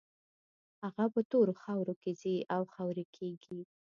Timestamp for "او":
2.55-2.61